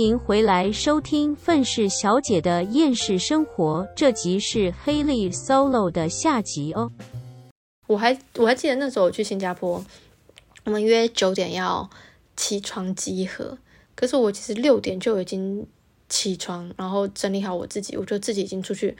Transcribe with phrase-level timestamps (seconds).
[0.00, 6.90] 迎回来收听《愤世小姐的厌世生活》，这集是黑莉 solo 的下集哦。
[7.86, 9.84] 我还我还记得那时候我去新加坡，
[10.64, 11.90] 我们约九点要
[12.36, 13.58] 起床集合，
[13.94, 15.66] 可是我其实六点就已经
[16.08, 18.96] 起床，然后整理好我自己，我就自己已经出去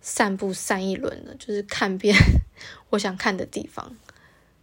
[0.00, 2.14] 散步散一轮了，就是看遍
[2.90, 3.96] 我想看的地方。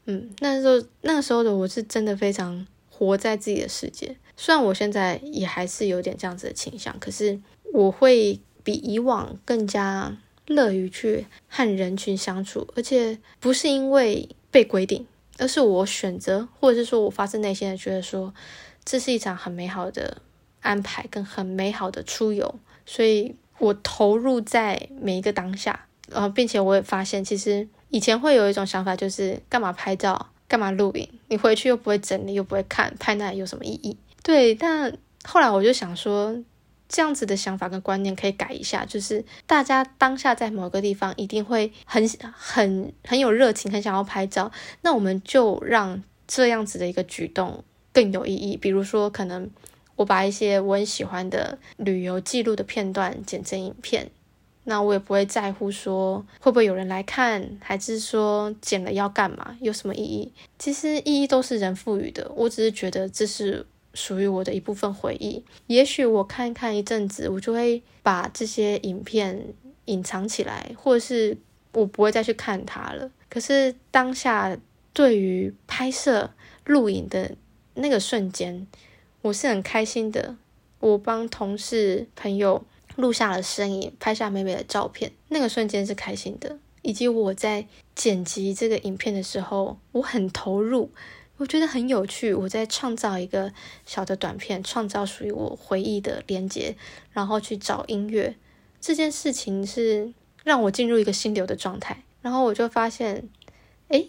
[0.05, 4.18] 嗯，那时候那时候的我是真的非常活在自己的世界。
[4.36, 7.40] 虽然我现在也还是有点这样子的倾向，可是
[7.74, 15.05] 我会比以往更加乐于去和人群相处，而且不是因为被规定，
[15.38, 18.34] 而是我选择，或者是说我发自内心的觉得说
[18.84, 20.22] 这是一场很美好的
[20.62, 22.55] 安排跟很美好的出游，
[22.86, 33.96] 所以我投入在每一个当下，然后并且我也发现，其实以前会有一种想法，就是干嘛拍照，干嘛录影，你回去又不会整理，又不会看，拍那有什么意义？
[34.24, 36.35] 对，但后来我就想说，
[36.88, 44.49] 这样子的想法跟观念可以改一下，就是大家当下在某个地方一定会很很很有热情，很想要拍照，
[44.82, 48.55] 那我们就让这样子的一个举动更有意义。
[48.55, 49.49] 比如说，可能
[49.98, 54.10] 我把一些我很喜欢的旅游记录的片段剪成影片，
[54.63, 60.32] 那我也不会在乎说会不会有人来看，还是说剪了要干嘛，有什么意义？
[60.57, 63.66] 其实意义都是人赋予的，我只是觉得这是。
[63.94, 69.53] 属于我的一部分回忆，也许我看看一阵子，我就会把这些影片
[69.85, 71.38] 隐藏起来，或者是
[71.74, 73.12] 我不会再去看它了。
[73.30, 74.58] 可是当下
[74.94, 76.31] 对于拍摄
[76.66, 77.35] 录影的
[77.75, 78.68] 那个瞬间，
[79.22, 80.35] 我是很开心的。
[80.80, 82.63] 我帮同事朋友
[82.96, 86.57] 录下了声音，拍下美美的照片，那个瞬间是开心的。
[86.81, 87.66] 以及我在
[87.96, 90.91] 剪辑这个影片的时候，我很投入。
[91.38, 93.51] 我觉得很有趣，我在创造一个
[93.85, 96.75] 小的短片，创造属于我回忆的连接，
[97.11, 98.35] 然后去找音乐。
[98.79, 103.29] 这件事情是让我进入一个心流的状态，然后我就发现，
[103.88, 104.05] 哎，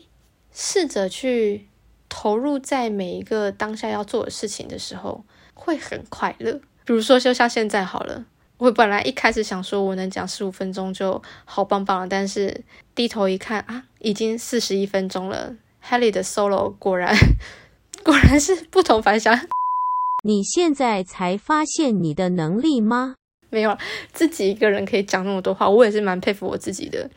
[0.52, 1.66] 试着去
[2.08, 5.24] 投入在每一个当下要做的事情的时候，
[5.54, 6.60] 会很快乐。
[6.84, 8.26] 比如说，就像现在好了，
[8.58, 12.62] 我本来一开始想说我能讲十五分钟就好棒棒了，但是
[12.94, 15.56] 低头一看啊，已经四十一分钟了。
[15.86, 17.14] Helly 的 solo 果然
[18.02, 19.38] 果然是不同凡响。
[20.24, 23.16] 你现在才发现你的能力吗？
[23.50, 23.76] 没有，
[24.12, 27.08] 自己一个人可以讲那么多话，我也是蛮佩服我自己的。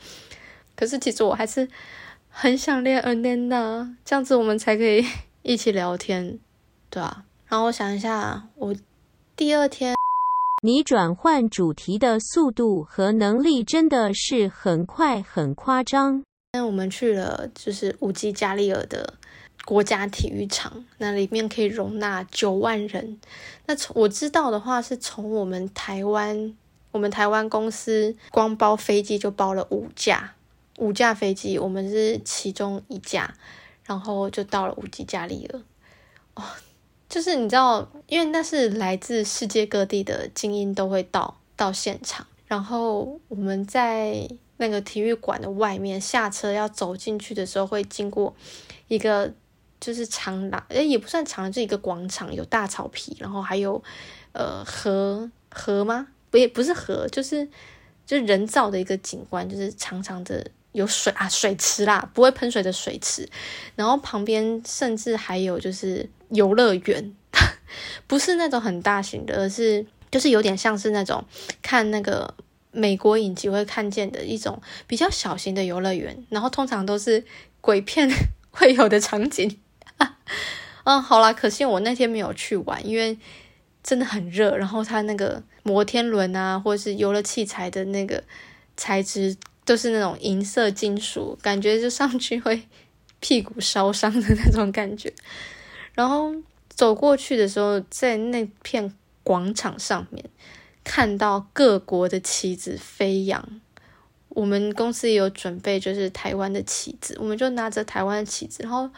[0.75, 1.67] 可是其实我还是
[2.29, 5.03] 很想练 Ananda，这样子我们才可以
[5.41, 6.37] 一起聊天，
[6.89, 7.23] 对啊。
[7.47, 8.75] 然后我想一下，我
[9.35, 9.95] 第二天
[10.61, 16.23] 你转换主题的速度和能力真的是很快，很夸张。
[16.57, 19.13] 那我们去了，就是五吉加利尔的
[19.63, 23.19] 国家体育场，那里面可以容纳九万人。
[23.67, 26.55] 那从我知道的话，是从我们台湾，
[26.89, 30.33] 我们台湾公司光包飞机就包了五架，
[30.79, 33.35] 五架飞机，我们是其中一架，
[33.85, 35.61] 然后就到了五吉加利尔。
[36.33, 36.43] 哦，
[37.07, 44.27] 就是你知道，因为那是来自世界各地的精英都会到到现场，然后我们在。
[44.57, 48.35] 那个体育馆的外面下车要走进去的时候，会经过
[48.87, 49.31] 一个
[49.79, 53.81] 就是长廊，诶，也不算长，就一个广场，有大草皮，然后还有
[54.31, 56.07] 呃河河吗？
[56.31, 57.47] 不也不是河，就是
[58.05, 63.29] 就是人造的一个景观，就是长长的有水啊水池啦，不会喷水的水池，
[63.75, 67.15] 然后旁边甚至还有就是游乐园，
[68.07, 71.23] 不是那种很大型的，而是就是有点像是那种
[71.61, 72.33] 看那个。
[72.77, 77.25] 美国影集会看见的一种比较小型的游乐园，然后通常都是
[77.59, 78.07] 鬼片
[78.51, 79.59] 会有的场景。
[80.85, 83.17] 嗯，好啦，可惜我那天没有去玩，因为
[83.83, 88.23] 真的很热，然后它那个摩天轮啊，或者是游乐器材的那个
[88.75, 92.61] 材质都是那种银色金属，感觉就上去会
[93.19, 95.11] 屁股烧伤的那种感觉。
[95.95, 96.31] 然后
[96.69, 100.23] 走过去的时候，在那片广场上面。
[100.89, 103.59] 看到各国的旗子飞扬，
[104.29, 108.89] 我们公司也有准备，就是台湾的旗子，我们就拿着台湾的旗子，然后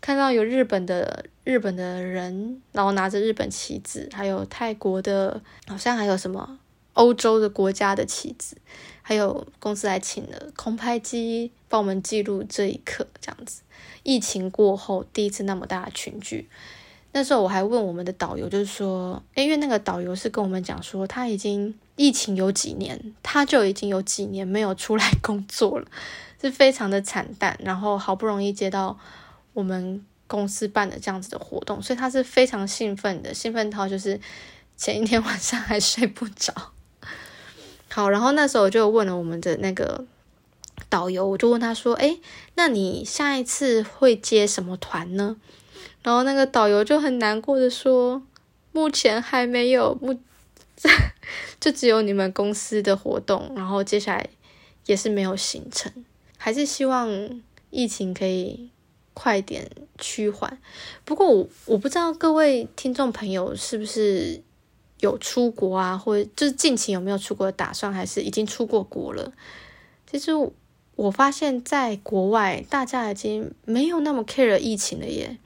[0.00, 6.60] 看到有日本的日本的人，然后拿着日本旗子，还有泰国的，好像还有什么
[6.92, 8.56] 欧洲的国家的旗子，
[9.02, 13.62] 还有公司还请了空拍机帮我们记录这一刻，这样子。
[14.04, 16.48] 疫情过后第一次那么大的群聚。
[17.16, 25.86] 那时候我还问我们的导游，就是说，因为那个导游是跟我们讲说，他已经疫情有几年，他就已经有几年没有出来工作了，
[26.38, 27.58] 是非常的惨淡。
[27.64, 28.98] 然后好不容易接到
[29.54, 34.20] 我们公司办的这样子的活动，所以他是非常兴奋的，兴奋到就是
[34.76, 36.52] 前一天 晚上还睡不着。
[37.88, 40.04] 好，然后那时候我就问了我们的那个
[40.90, 42.18] 导游，我就问他说：“哎，
[42.56, 45.36] 那你下一次会接什么团呢？”
[46.06, 48.22] 然后那个导游就很难过的说
[48.70, 50.16] ：“目前还没有，目
[51.58, 54.30] 就只有你们公司的活动，然后接下来
[54.84, 55.92] 也是没有行程，
[56.38, 57.10] 还是希望
[57.70, 58.70] 疫情可以
[59.14, 59.68] 快点
[59.98, 60.56] 趋缓。
[61.04, 64.40] 不过我我不知道各位听众朋友是不是。”
[65.00, 69.30] 有出国啊，或者就是近期有没有出国的打算，还是已经出过国了？
[70.10, 70.30] 其实
[70.94, 75.36] 我发现，在国外大家已经没有那么 care 疫情了耶。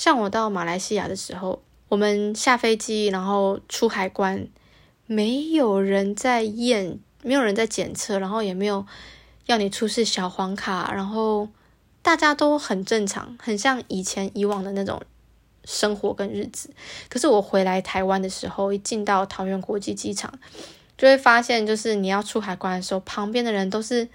[0.00, 1.60] 像我到马来西亚的时候，
[1.90, 4.48] 我们下飞机然后出海关，
[5.04, 8.86] 没有人在验，没有人在检测，然后也没有
[9.44, 11.50] 要你出示小黄卡，然后
[12.00, 15.02] 大家都很正常，很像以前以往的那种。
[15.66, 16.70] 生活跟日子，
[17.10, 20.32] 可是我回来台湾的时候，一进到桃园国际机场，
[20.96, 24.08] 就会发现，就是你要出海关的时候，旁边的人都是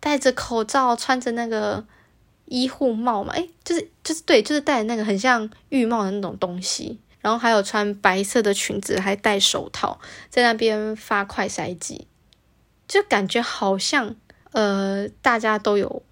[0.00, 1.84] 戴着口罩，穿着那个
[2.52, 12.06] 医护帽嘛，诶，就是就是对，就是戴那个很像浴帽的那种东西，然后还有穿白色的裙子，还戴手套，在那边发快筛剂，
[12.86, 14.14] 就感觉好像
[14.52, 16.02] 呃，大家都有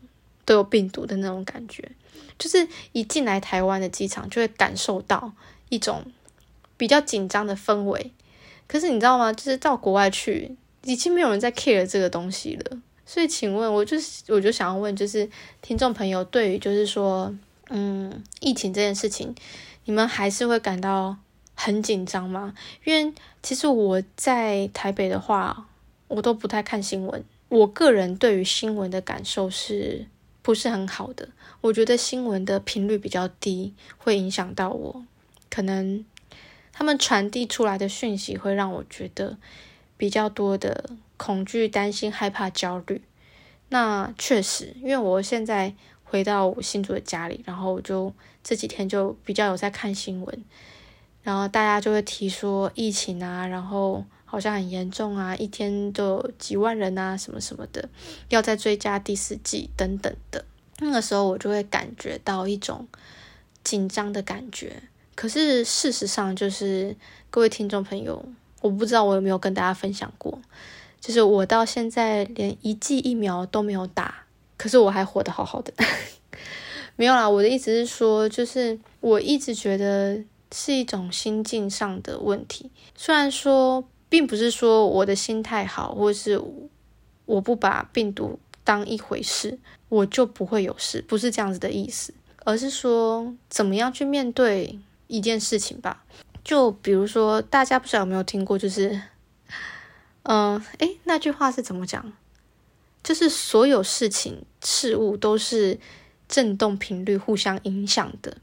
[0.47, 1.93] 都有病毒的那种感觉。
[2.39, 5.35] 就是一进来台湾的机场，就会感受到
[5.69, 6.03] 一种
[6.79, 8.13] 比较紧张的氛围。
[8.67, 9.31] 可是你知道吗？
[9.31, 12.79] 就是到国外去，已经没有人在 care 这个东西了。
[13.13, 15.29] 所以，请问，我就是我就想要问，就是
[15.61, 17.35] 听众朋友，对于就是说，
[17.69, 19.35] 嗯，疫情这件事情，
[19.87, 21.17] 你们还是会感到
[21.57, 22.55] 很紧张吗？
[22.85, 23.13] 因为
[23.43, 25.67] 其实我在台北的话，
[26.07, 27.25] 我都不太看新闻。
[27.49, 30.07] 我个人对于新闻的感受是
[30.41, 31.31] 不是很好的？
[31.63, 35.05] 我觉得新闻的频率比较低，会影响到我。
[35.51, 36.05] 可能
[36.73, 39.37] 他们传递出来的讯息会让我觉得
[40.01, 40.89] 比较多的
[41.19, 43.03] 恐惧、担心、害怕、焦虑。
[43.69, 45.75] 那确实，因为我现在
[46.05, 48.11] 回到我新竹的家里，然后我就
[48.43, 50.45] 这几天就比较有在看新闻，
[51.23, 57.87] 然后大家就会提说疫情啊，然后好像很严重啊，一天都有几万人啊，什么什么的，
[58.31, 60.47] 要再追加第四季等等的。
[60.79, 62.89] 那个时候我就会感觉到一种
[63.63, 64.83] 紧张的感觉，
[65.15, 66.97] 可是事实上就是
[67.29, 68.25] 各位听众朋友，
[68.61, 70.39] 我不知道我有没有跟大家分享过，
[71.01, 74.27] 就是我到现在连一剂疫苗都没有打，
[74.57, 75.73] 可是我还活得好好的。
[76.97, 80.23] 没有啦，我的意思是说，就是我一直觉得
[80.53, 86.41] 是一种心境上的问题，虽然说并不是说我的心态好，或是
[87.27, 89.59] 我不把病毒当一回事。
[89.91, 92.15] 我就不会有事，不是这样子的意思，
[92.45, 94.79] 而是说怎么样去面对
[95.09, 96.05] 一件事情吧。
[96.43, 99.01] 就比如说，大家不知道有没有听过，就是，
[100.23, 102.13] 嗯，诶，那句话是怎么讲？
[103.03, 105.79] 就是所有事情事物都是
[106.29, 108.37] 振动频率互相影响的。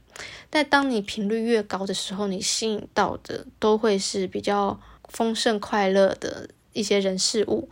[0.50, 7.68] 但当你频率越高的时候，你吸引到的都会是比较丰盛快乐的一些人事物。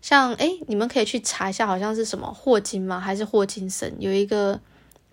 [0.00, 2.98] 像哎，你们可以去查一下，好像是什么霍金吗？
[2.98, 4.60] 还是霍金森有一个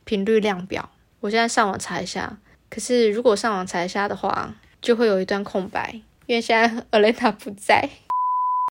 [0.06, 0.90] 频率量表？
[1.20, 2.38] 我现在上网查一下。
[2.70, 7.90] 可是如果上网查一下的话，就会有一段空白，因为现在 Alena 不在，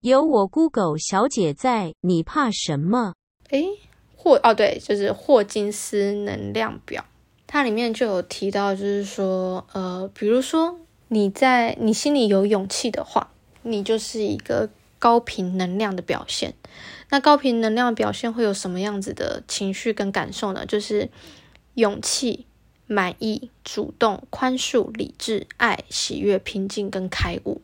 [0.03, 3.15] 有我 Google 小姐在，你怕什么？
[3.51, 3.65] 哎，
[4.17, 7.05] 霍哦对，就是霍金斯能量表，
[7.47, 13.31] 它里面就有提到，就是说，呃，比如说你在你心里有勇气的话，
[13.63, 14.69] 你就是一个。
[14.99, 16.55] 高频能量的表现，
[17.11, 20.65] 那高频能量的表现会有什么样子的情绪跟感受呢？
[20.65, 21.11] 就是
[21.75, 22.47] 勇气、
[22.87, 27.61] 满意、主动、宽恕、理智、爱、喜悦、平静跟开悟。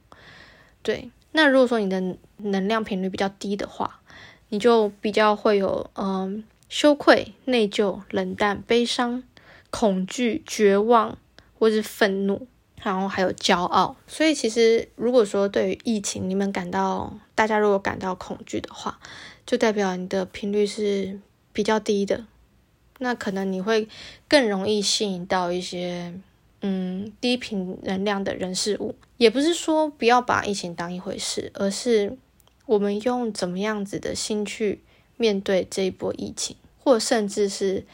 [0.83, 4.01] 对，那如果说你的能量频率比较低的话，
[4.49, 9.23] 你就比较会有嗯羞愧、内疚、冷淡、悲伤、
[9.71, 11.17] 恐惧、绝望
[11.59, 12.47] 或是愤怒。
[12.85, 18.99] 然后还有骄傲，所以其实如果说对于疫情，你们感到大家如果感到恐惧的话，
[19.47, 21.21] 就代表你的频率是
[21.53, 22.27] 比较低的，
[23.03, 23.89] 那可能你会
[24.29, 26.15] 更容易吸引到一些
[26.61, 28.95] 嗯低频能量的人事物。
[29.17, 32.17] 也不是说不要把疫情当一回事，而是
[32.67, 34.81] 我们用怎么样子的心去
[35.17, 37.85] 面对这一波疫情，或甚至是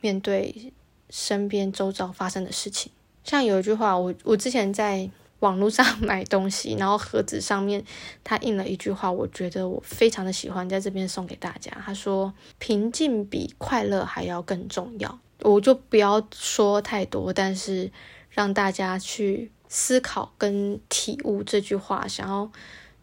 [0.00, 0.72] 面对
[1.10, 2.90] 身边周遭发生的事情。
[3.24, 5.08] 像有一句话，我我之前在
[5.40, 7.84] 网络上买东西，然后盒子上面
[8.24, 11.70] 他印了一句话，我觉得我非常的喜欢，在这边送给大家。
[11.84, 17.92] 他说：“平静比快乐还要更重要。”我就不要说太多，但是
[18.30, 22.50] 让大家去思考跟体悟这句话想要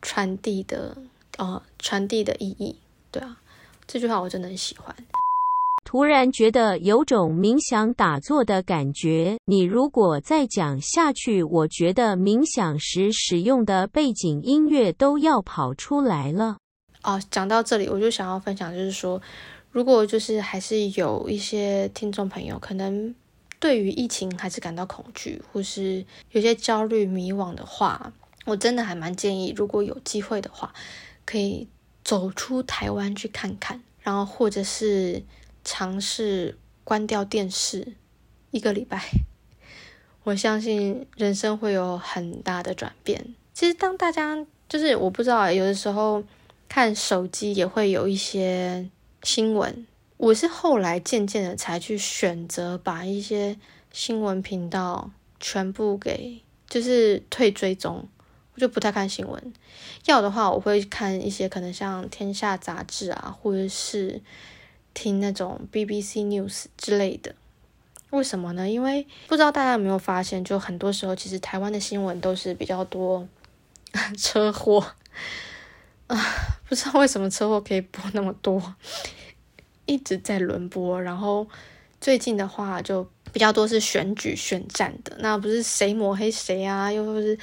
[0.01, 0.97] 传递的
[1.37, 2.75] 呃传递的意义。
[3.11, 3.37] 对啊，
[3.85, 4.95] 这句话我真的很喜欢。
[5.85, 9.37] 突然觉得有种冥想打坐的感觉。
[9.45, 16.57] 你如果再讲下去，我觉得冥想时使用的背景音乐都要跑出来了。
[17.03, 19.21] 哦，讲到这里，我就想要分享，就是说，
[19.71, 23.13] 如果就是还是有一些听众朋友，可能
[23.59, 28.11] 对于疫情还是感到恐惧，或是有些焦虑、迷惘的话，
[28.45, 30.73] 我真的还蛮建议，如果有机会的话，
[31.25, 31.67] 可以
[32.03, 35.21] 走出台湾去看看，然后或者是。
[35.63, 37.93] 尝试关掉电视
[38.51, 39.01] 一个礼拜，
[40.23, 43.33] 我相信人生会有很大的转变。
[43.53, 46.23] 其实，当大家就是我不知道，有的时候
[46.67, 48.89] 看手机也会有一些
[49.23, 49.87] 新闻。
[50.17, 53.57] 我是后来渐渐的才去选择把一些
[53.91, 58.07] 新闻频道全部给就是退追踪，
[58.55, 59.53] 我就不太看新闻。
[60.05, 64.21] 要的话，我会看一些可能像《天下》杂志啊，或者是。
[64.93, 67.35] 听那种 BBC News 之类的，
[68.11, 68.69] 为什么呢？
[68.69, 73.27] 因为不知道大家有没有发现，就很多时候其实台湾的新闻都是比较多
[74.17, 74.85] 车祸
[76.07, 76.17] 啊，
[76.67, 78.75] 不知道为什么车祸可以播那么多，
[79.85, 81.01] 一直在轮播。
[81.01, 81.47] 然后
[81.99, 87.37] 最近的话就比较多是选举选战的，那不是谁抹黑谁啊，又或是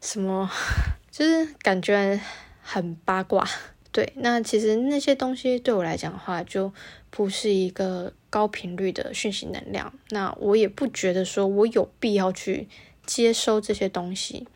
[0.00, 0.50] 什么，
[1.10, 2.18] 就是感觉
[2.62, 3.46] 很八卦。
[3.94, 6.72] 对，那其实那些东西对我来讲的话，就
[7.10, 9.94] 不是一个高频率的讯息能量。
[10.10, 12.66] 那我也不觉得说我有必要去
[13.06, 14.48] 接收这些东西，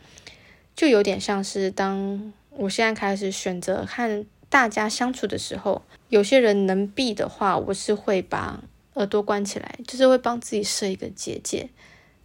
[0.74, 8.64] 就有点像是当我现在开始选择和大家相处的时候，有些人能避的话，我是会把
[8.94, 11.68] 耳朵关起来，就是会帮自己设一个结界。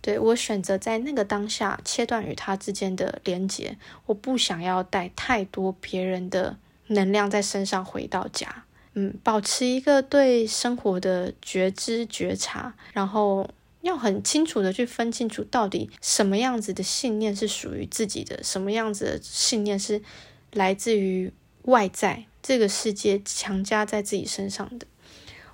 [0.02, 3.78] 对我选择在那个当下切断与他之间的连接，
[4.08, 6.58] 我不想要带太多别人的。
[6.88, 13.50] 能量在身上回到家，嗯，保持一个对生活的觉知觉察，然后
[13.82, 20.02] 要很清楚的去分清楚到底什么样子的信念是属于自己的，什么样子的信念是
[20.52, 21.32] 来自于
[21.64, 24.86] 外在这个世界强加在自己身上的。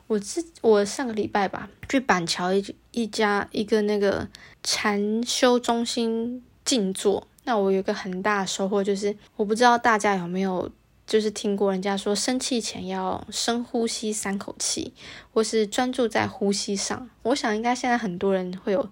[0.07, 4.27] 我自我上个礼拜吧，去板桥一一家一个那个
[4.63, 10.71] 禅修中心静坐，那我有一个很大的收获，就是我不知道大家有没有。
[11.10, 14.94] 就是听过人家说，生气前要深呼吸三口气，
[15.34, 17.10] 或是专注在呼吸上。
[17.24, 18.92] 我想应该现在很多人会有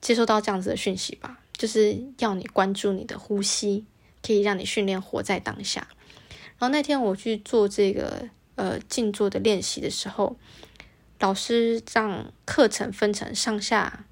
[0.00, 3.84] 接收到这样子的讯息吧，就是要你关注你的呼吸，
[4.20, 5.86] 可以让你训练活在当下。
[6.58, 10.36] 然后那天我去做这个呃静坐的练习的时候，
[11.20, 14.04] 老师让课程分成上下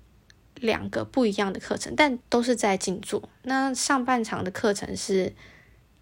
[0.54, 3.28] 两个不一样的课程，但都是在静坐。
[3.42, 5.34] 那上半场的课程是。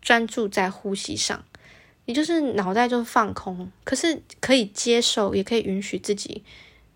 [0.02, 1.44] 专注在呼吸上，
[2.06, 6.42] 也就是脑袋就放空，可是可以接受，也可以允许自己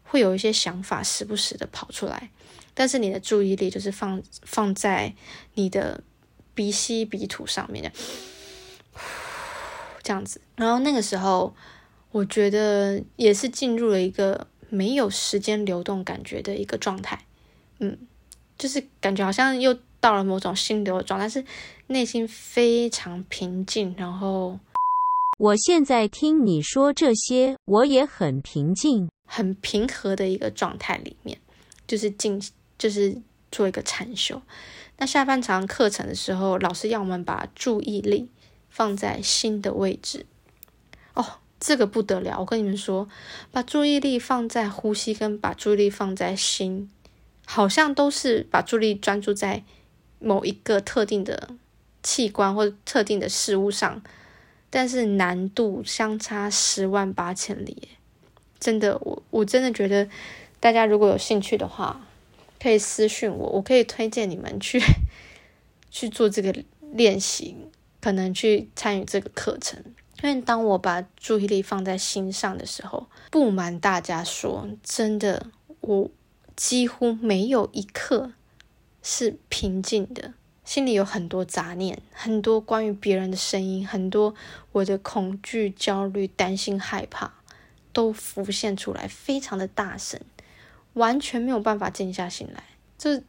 [0.02, 2.30] 会有一些想法时不时的跑出来，
[2.72, 5.14] 但是你的注意力就是放放在
[5.54, 6.02] 你的
[6.54, 7.92] 鼻吸鼻吐上面的，
[10.02, 10.40] 这样子。
[10.56, 11.54] 然后那个时候，
[12.10, 17.24] 我觉得也是进入了一个没有时间流动感觉的一个状态，
[17.80, 17.98] 嗯，
[18.56, 19.78] 就是感觉好像又。
[20.00, 21.42] 到了某种心流的状态，是
[21.88, 23.94] 内心非常平静。
[23.98, 24.58] 然后，
[25.38, 31.38] 我现在听你说这些，我也很平静、很平和的一个状态里面，
[31.86, 32.40] 就是进，
[32.78, 34.40] 就是做一个禅修。
[34.96, 38.28] 那下半场课程的时候，老师要我们把注意力
[38.70, 40.24] 放在心的位置。
[41.14, 42.38] 哦，这个不得了！
[42.40, 43.08] 我跟你们说，
[43.50, 46.90] 把注意力放在呼吸，跟把注意力放在心，
[47.44, 49.64] 好像都是把注意力专注在。
[50.20, 51.50] 某一个特定的
[52.04, 54.00] 器官或特定的事物上，
[54.70, 57.88] 但是难度相差十万八千里，
[58.60, 60.08] 真的，我我真的觉得
[60.60, 62.06] 大家如果有兴趣的话，
[62.60, 64.78] 可以私信我，我可以推荐你们去
[65.90, 66.54] 去做这个
[66.92, 67.56] 练习，
[68.00, 69.82] 可能去参与这个课程。
[70.22, 75.46] 因为当我把注意力放在心上的时候，不瞒大家说，真的，
[75.80, 76.10] 我
[76.54, 78.32] 几乎没有一刻。
[79.06, 80.32] 是平静的，
[80.64, 84.34] 心里有很多杂念，很多关于别人的声音，很多
[84.72, 87.34] 我的恐惧、焦虑、担心、害怕
[87.92, 90.18] 都浮现出来，非常的大声，
[90.94, 92.64] 完全没有办法静下心来。
[92.96, 93.22] 就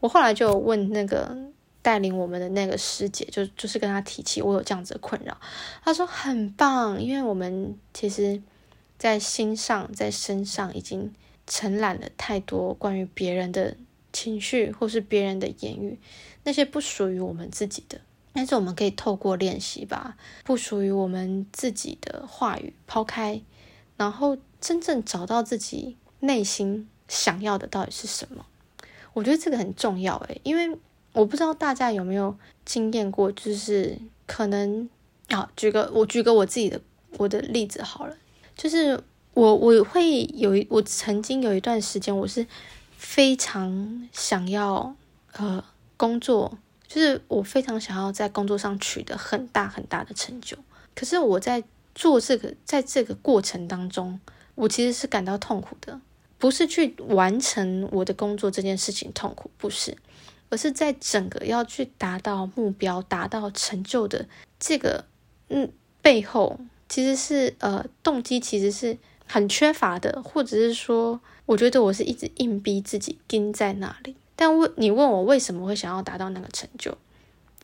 [0.00, 1.36] 我后来就问那个
[1.80, 5.40] 带领我们的那个师姐，就就是跟她提起我有这样子的困扰，
[5.84, 8.42] 她说很棒，因为我们其实
[8.98, 11.14] 在心上、在身上已经
[11.46, 13.76] 承揽了太多关于别人的。
[14.14, 15.98] 情绪或是别人的言语，
[16.44, 18.00] 那些不属于我们自己的，
[18.32, 23.42] 但是我们可以透过练习把不属于我们自己的话语抛开，
[23.96, 28.46] 然后真正找到自己内心想要的到底是什么。
[29.12, 30.78] 我觉得这个很重要诶，因为
[31.12, 34.88] 我不知道大家有没有经验过，就是可能
[35.28, 36.80] 啊，举个我举个我自己的
[37.18, 38.16] 我的例子好了，
[38.56, 39.02] 就是
[39.34, 42.46] 我我会有一我曾经有一段时间我是。
[42.96, 44.94] 非常想要
[45.32, 45.64] 呃
[45.96, 50.56] 工作，就是我非常想要在工作上取得很大很大的成就。
[50.94, 51.62] 可是我在
[51.94, 54.20] 做这个，在这个过程当中，
[54.54, 56.00] 我其实是感到痛苦的。
[56.38, 59.96] 不是去完成我的工作这件事情痛苦，不是，
[60.50, 64.26] 而是在整个要去达到目标、达到成就的
[64.58, 65.04] 这个
[65.48, 65.72] 嗯
[66.02, 66.58] 背后，
[66.88, 71.20] 其实是呃动机其实是很缺乏的，或者是说。
[71.46, 76.96] 我觉得我是一直硬逼自己盯在那里，但问你问我为什么会想要达到那个成就，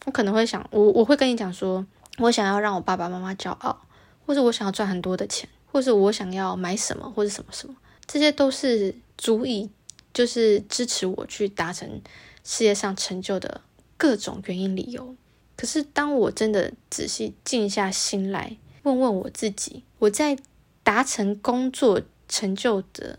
[0.05, 1.87] 我可能会想，我我会跟你讲说，
[2.19, 3.81] 我想要让我爸爸妈妈骄傲，
[4.27, 7.75] 或者我想要赚很多的钱，或者我想要买什么或者什么什么，
[8.07, 9.71] 这些都是足以
[10.13, 12.03] 就是支持我去达成
[12.45, 13.63] 事业上成就的
[13.97, 15.17] 各种原因理由。
[15.57, 20.37] 可是当我真的仔细静下心来问问我自己，我在
[20.83, 23.19] 达成工作成就的。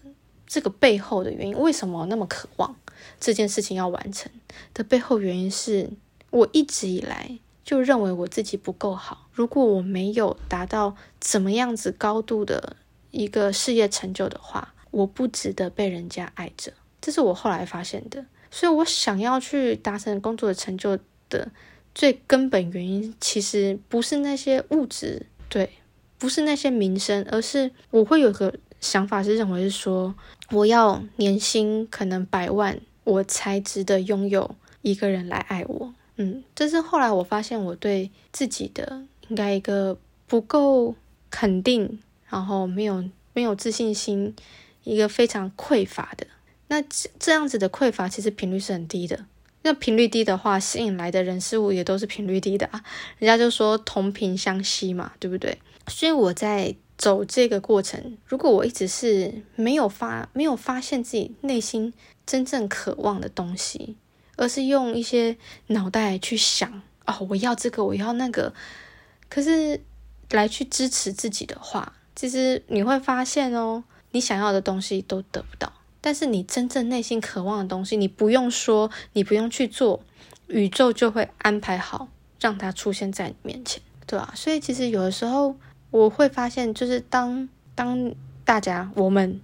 [0.51, 2.75] 这个背后的原因，为什么那么渴望
[3.22, 4.29] 这件事情要完成
[4.74, 5.89] 的背后原因是，
[6.29, 9.29] 我一直以来就认为我自己不够好。
[9.31, 12.75] 如果我没有达到怎么样子高度的
[13.12, 16.74] 一个事业成就的话，我不值得被人家爱着。
[17.00, 18.25] 这是我后来发现的。
[18.51, 21.50] 所以我想要去达成工作的成就的
[21.96, 25.70] 最根本原因，其实不是那些物质，对，
[26.17, 28.53] 不是那些名声，而是我会有个。
[28.81, 30.15] 想法是认为是说，
[30.51, 35.94] 我要年薪可能百万，我才值得拥有一个人来爱我。
[36.18, 40.94] 嗯，这是后来我发现我对自己的应该一个不够
[41.29, 44.35] 肯定，然后没有没有自信心，
[44.83, 46.27] 一个非常匮乏的。
[46.68, 46.83] 那
[47.20, 49.25] 这样子的匮乏其实频率是很低的。
[49.64, 52.83] 那频率低的话，吸引来的人事物也都是频率低的啊。
[53.20, 55.57] 人家就说同频相吸嘛，对不对？
[55.87, 56.75] 所以我在。
[57.01, 61.92] 走这个过程，如果我一直是没有发没有发现自己内心
[62.27, 63.96] 真正渴望的东西，
[64.35, 65.35] 而是用一些
[65.66, 68.53] 脑袋去想哦，我要这个，我要那个，
[69.29, 69.81] 可是
[70.29, 75.74] 来去支持自己的话，其实你会发现哦，你想要的东西都得不到。
[76.01, 80.03] 但是你真正内心渴望的东西，你不用说，你不用去做，
[80.50, 82.09] 宇宙就会安排好，
[82.40, 84.31] 让它出现在你面前，对吧？
[84.35, 85.55] 所以其实有的时候。
[85.92, 88.14] 我会发现，就是当当
[88.46, 89.40] 大家我们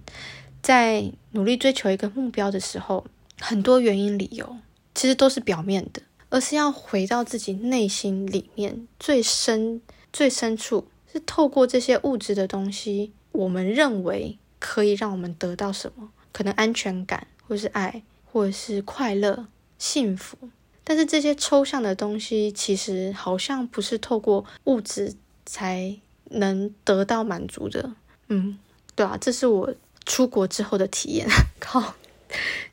[0.62, 3.06] 在努力追求一个目标的时候，
[3.38, 4.56] 很多原因理由
[4.94, 9.80] 其实都是表面的，而是要回到自己内心里面最深
[10.12, 19.46] 最深处，是透过这些物质的东西，我们认为可以让我们得到什么，可能安全感，或是爱，或者是快乐、
[19.78, 20.36] 幸福。
[20.82, 25.98] 但是这些抽象的东西，其实好像不是透过物质才。
[26.30, 27.92] 能得到满足的，
[28.28, 28.58] 嗯，
[28.94, 31.26] 对啊，这是我出国之后的体验。
[31.60, 31.94] 靠，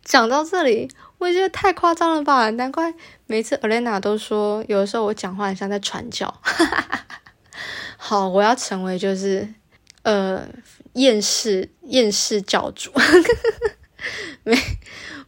[0.03, 2.49] 讲到这里，我觉得太夸张了吧？
[2.51, 2.93] 难怪
[3.25, 6.41] 每次 Elena 都说，有的时候我讲话很像在传教。
[7.97, 9.47] 好，我要成为就是
[10.03, 10.47] 呃
[10.93, 12.91] 厌世厌世教主，
[14.43, 14.55] 没，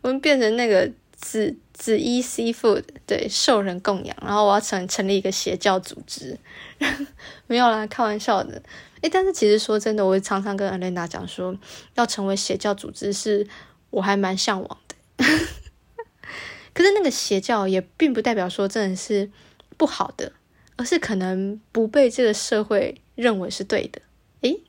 [0.01, 6.37] 我们变成那个紫紫衣 seafood，对，受人供养，然后我要成成立一个邪教组织。
[7.45, 8.61] 没有啦，开玩笑的。
[9.01, 11.55] 诶，但是其实说真的，我常常跟阿莲娜讲说，
[11.93, 13.47] 要成为邪教组织是
[13.91, 14.95] 我还蛮向往的。
[16.73, 19.29] 可是那个邪教也并不代表说真的是
[19.77, 20.33] 不好的，
[20.77, 24.01] 而是可能不被这个社会认为是对的。
[24.41, 24.61] 诶，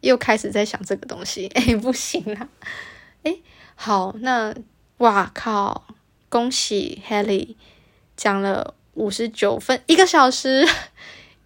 [0.00, 1.48] 又开始在想这个东西。
[1.54, 2.48] 诶，不行啊。
[3.24, 3.42] 诶，
[3.74, 4.54] 好，那
[4.98, 5.86] 哇靠，
[6.34, 7.54] 恭喜 Helly
[8.16, 10.68] 讲了五十九分一个小时。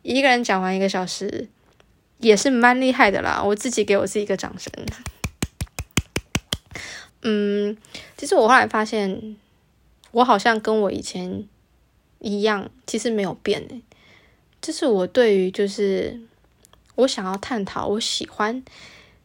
[0.01, 1.51] 一个人讲完一个小时，
[2.17, 3.43] 也是蛮厉害的啦。
[3.45, 4.73] 我自己给我自己一个掌声。
[7.21, 7.77] 嗯，
[8.17, 9.37] 其实我后来发现，
[10.13, 11.47] 我好像跟我以前
[12.21, 13.83] 一样，其实没有变诶。
[14.63, 16.19] 就是我对于，就是
[16.95, 18.65] 我想要探讨，我喜欢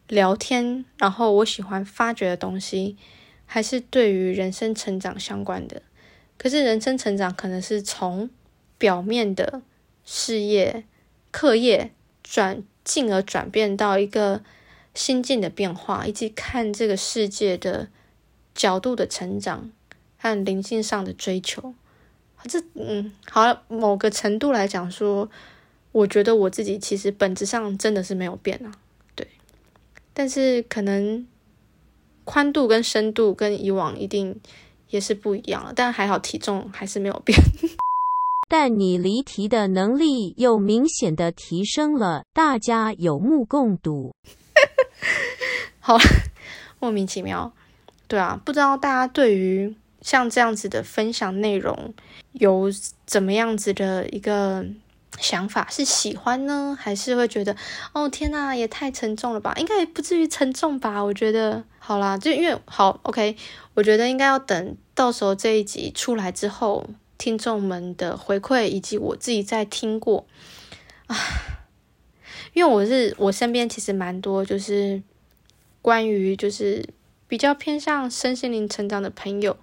[0.08, 2.98] 聊天，然后我喜欢发掘的东西，
[3.46, 5.82] 还是对于人生成长相关的。
[6.36, 8.30] 可是人生成长可能是从
[8.78, 9.62] 表面的。
[10.06, 10.84] 事业、
[11.30, 11.90] 课业
[12.22, 14.42] 转，进而转变到一个
[14.92, 17.88] 心境的变化，以及看这个世界的
[18.54, 19.72] 角度的成长，
[20.18, 21.74] 和灵性上的追求。
[22.46, 25.30] 这嗯，好，某个程度来讲说，
[25.92, 28.72] 我觉得我自己其实本质上真的是没有变啊，
[29.14, 29.26] 对。
[30.12, 31.26] 但是可能
[32.24, 34.40] 宽度跟深度跟以往一定
[34.88, 37.38] 也是不一样了，但还好体重还是没有变。
[38.48, 44.14] 但你离题的能力又明显的提升了，大家有目共睹。
[45.80, 45.98] 好，
[46.78, 47.52] 莫名其妙。
[48.06, 51.94] 对啊，不知道大家对于像这样子的分享内容
[52.32, 52.70] 有
[53.06, 54.64] 怎么样子的一个
[55.18, 55.66] 想法？
[55.70, 57.56] 是喜欢呢，还是会觉得
[57.94, 59.54] 哦天呐，也太沉重了吧？
[59.56, 61.02] 应该也不至于沉重吧？
[61.02, 63.36] 我觉得好啦，就因为好 OK，
[63.74, 66.88] 我觉得应该要等到时候这一集出来之后。
[67.16, 70.26] 听众们的回馈，以及我自己在听过
[71.06, 71.16] 啊，
[72.52, 75.00] 因为我是我身边其实蛮多，就是
[75.80, 76.84] 关于就是
[77.28, 79.56] 比较偏向身心灵成长的朋友。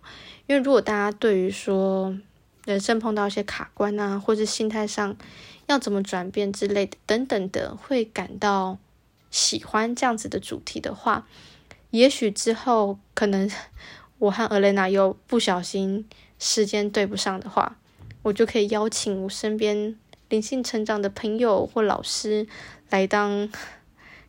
[0.47, 2.17] 因为如果大家对于说
[2.63, 5.15] 人生碰到一些卡关啊，或者心态上
[5.67, 8.79] 要怎么转变之类的等等的，会感到
[9.29, 11.27] 喜欢这样子的主题的话，
[11.91, 13.49] 也许之后可能
[14.17, 16.09] 我和 Elena 又不小心。
[16.43, 17.77] 时间对不上的话，
[18.23, 19.95] 我就可以邀请我身边
[20.27, 22.47] 灵性成长的朋友或老师
[22.89, 23.47] 来当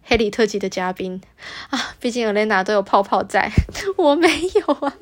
[0.03, 1.23] 黑里特辑的嘉宾
[1.71, 1.95] 啊！
[1.99, 3.51] 毕竟 Elena 都有泡泡在，
[3.97, 4.93] 我没有啊。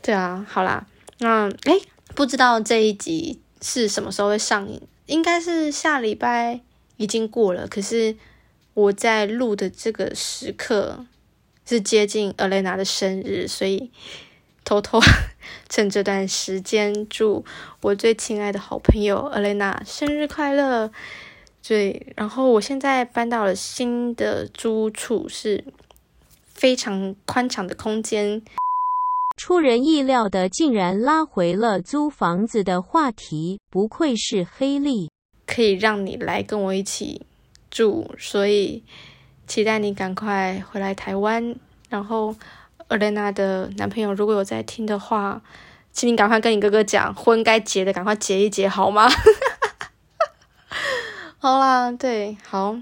[0.00, 0.86] 对啊，好啦，
[1.18, 1.82] 那诶，
[2.14, 4.80] 不知道这一集是什么时候会上映？
[5.04, 6.62] 应该是下礼拜
[6.96, 8.16] 已经过了，可是
[8.72, 11.04] 我在录的这个时刻
[11.64, 13.90] 是接近 Elena 的生日，所以。
[14.64, 15.00] 偷偷
[15.68, 17.44] 趁这段时间，祝
[17.80, 20.88] 我最亲爱的好朋友 Elena 生日快乐。
[21.66, 25.64] 对，然后我现在搬到了新的租处，是
[26.46, 28.40] 非常宽敞的空间。
[29.36, 35.10] 出人意料的，竟然拉回了租房子的话题，不愧是黑利，
[35.44, 37.26] 可以让你来跟我一起
[37.68, 38.84] 住，所以
[39.52, 41.54] 期待你赶快回来台湾，
[41.90, 42.34] 然后。
[42.88, 45.42] 尔莲娜的男朋友如果有在听的话，
[45.92, 49.06] 请你赶快跟你哥哥讲，婚该结的赶快结一结，好吗？
[51.36, 52.78] 好啦，对，好，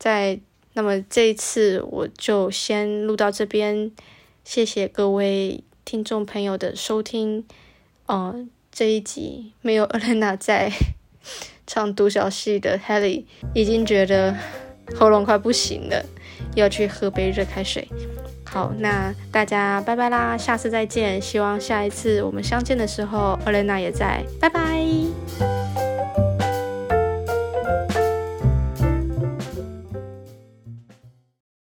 [0.00, 0.40] 在
[0.72, 3.92] 那么这一次我就先录到这边，
[4.42, 7.46] 谢谢各位听众朋友的收听。
[8.06, 10.72] 嗯，这一集没有尔莲娜在
[11.68, 14.36] 唱独角戏的 Helly 已经觉得
[14.98, 16.04] 喉咙快不行了，
[16.54, 17.86] 要去喝杯热开水。
[18.44, 21.20] 好，那大家拜拜啦，下次再见。
[21.22, 24.24] 希望下一次我们相见的时候，奥莲娜也在。
[24.40, 25.89] 拜拜。